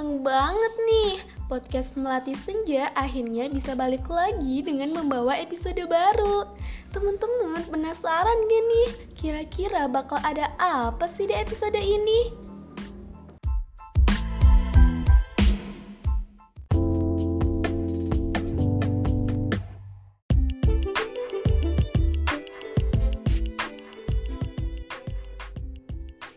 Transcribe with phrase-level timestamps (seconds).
[0.00, 1.12] Seneng banget nih,
[1.44, 6.48] podcast Melatih Senja akhirnya bisa balik lagi dengan membawa episode baru.
[6.88, 12.32] Teman-teman penasaran gak nih, kira-kira bakal ada apa sih di episode ini?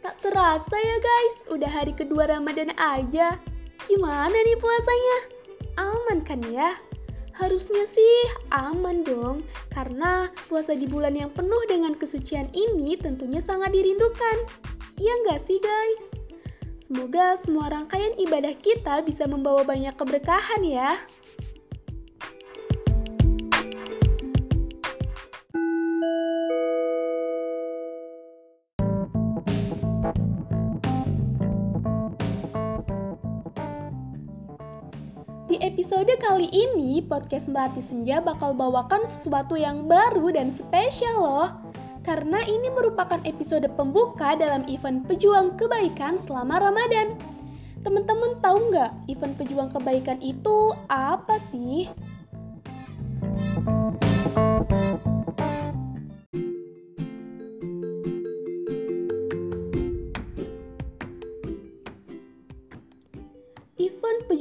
[0.03, 3.39] Tak terasa ya guys, udah hari kedua Ramadan aja.
[3.87, 5.17] Gimana nih puasanya?
[5.79, 6.77] Aman kan ya?
[7.33, 8.15] Harusnya sih
[8.53, 9.41] aman dong,
[9.73, 14.37] karena puasa di bulan yang penuh dengan kesucian ini tentunya sangat dirindukan.
[15.01, 15.99] Iya nggak sih guys?
[16.85, 20.93] Semoga semua rangkaian ibadah kita bisa membawa banyak keberkahan ya.
[35.53, 41.49] Di episode kali ini, podcast Melati Senja bakal bawakan sesuatu yang baru dan spesial loh.
[42.01, 47.21] Karena ini merupakan episode pembuka dalam event Pejuang Kebaikan selama Ramadan.
[47.85, 51.85] Teman-teman tahu nggak event Pejuang Kebaikan itu apa sih?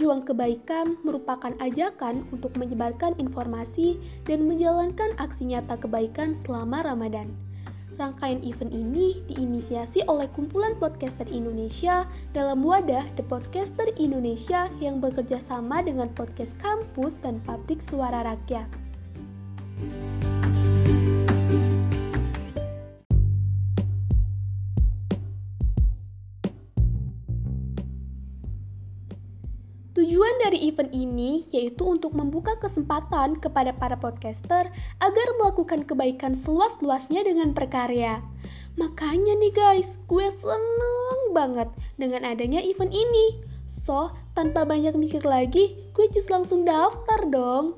[0.03, 7.31] Pejuang Kebaikan merupakan ajakan untuk menyebarkan informasi dan menjalankan aksi nyata kebaikan selama Ramadan.
[8.03, 15.39] Rangkaian event ini diinisiasi oleh kumpulan podcaster Indonesia dalam wadah The Podcaster Indonesia yang bekerja
[15.47, 18.67] sama dengan podcast kampus dan pabrik suara rakyat.
[29.93, 34.73] Tujuan dari event ini yaitu untuk membuka kesempatan kepada para podcaster
[35.05, 38.25] agar melakukan kebaikan seluas-luasnya dengan berkarya.
[38.81, 41.69] Makanya nih guys, gue seneng banget
[42.01, 43.45] dengan adanya event ini.
[43.85, 47.77] So, tanpa banyak mikir lagi, gue just langsung daftar dong.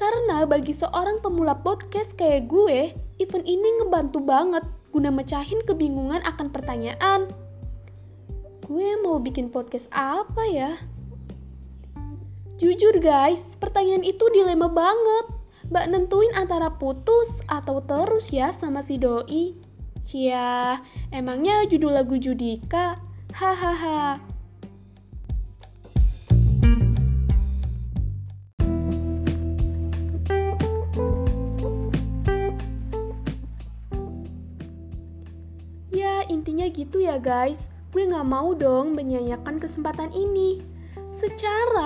[0.00, 4.64] Karena bagi seorang pemula podcast kayak gue, event ini ngebantu banget
[4.96, 7.28] guna mecahin kebingungan akan pertanyaan.
[8.64, 10.80] Gue mau bikin podcast apa ya?
[12.64, 15.36] Jujur guys, pertanyaan itu dilema banget.
[15.68, 19.52] Mbak nentuin antara putus atau terus ya sama si doi.
[20.00, 20.80] Cia,
[21.12, 22.96] emangnya judul lagu Judika?
[23.36, 24.16] Hahaha.
[35.92, 37.60] Ya, intinya gitu ya guys.
[37.92, 40.73] Gue gak mau dong menyanyikan kesempatan ini.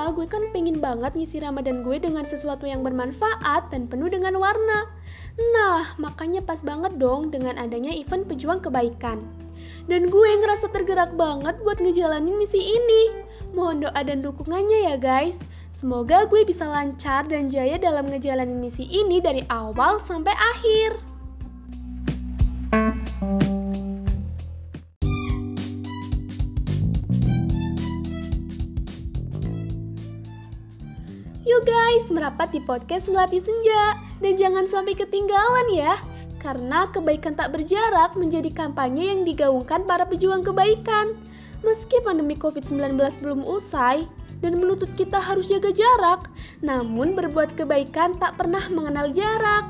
[0.09, 4.89] Gue kan pengen banget ngisi Ramadan gue dengan sesuatu yang bermanfaat dan penuh dengan warna.
[5.55, 9.23] Nah, makanya pas banget dong dengan adanya event pejuang kebaikan.
[9.87, 13.03] Dan gue ngerasa tergerak banget buat ngejalanin misi ini.
[13.55, 15.39] Mohon doa dan dukungannya ya guys.
[15.79, 21.08] Semoga gue bisa lancar dan jaya dalam ngejalanin misi ini dari awal sampai akhir.
[31.59, 33.99] Yuk guys, merapat di podcast Melati Senja.
[34.23, 35.99] Dan jangan sampai ketinggalan ya.
[36.39, 41.19] Karena kebaikan tak berjarak menjadi kampanye yang digaungkan para pejuang kebaikan.
[41.67, 44.07] Meski pandemi COVID-19 belum usai
[44.39, 46.31] dan menuntut kita harus jaga jarak,
[46.63, 49.67] namun berbuat kebaikan tak pernah mengenal jarak.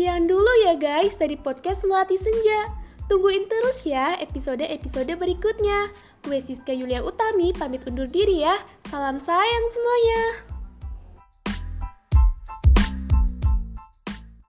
[0.00, 2.72] Sekian dulu ya guys dari podcast Melati Senja.
[3.12, 5.92] Tungguin terus ya episode-episode berikutnya.
[6.24, 8.56] Gue Siska Yulia Utami pamit undur diri ya.
[8.88, 10.49] Salam sayang semuanya.